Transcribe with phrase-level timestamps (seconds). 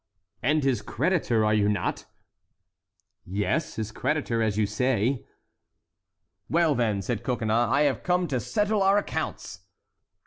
[0.41, 2.05] "And his creditor, are you not?"
[3.23, 5.27] "Yes; his creditor, as you say."
[6.49, 9.59] "Well, then," said Coconnas, "I have come to settle our accounts."